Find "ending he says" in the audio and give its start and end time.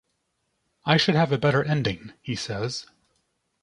1.63-2.87